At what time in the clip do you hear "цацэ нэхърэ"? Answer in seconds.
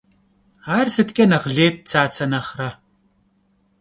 1.89-2.69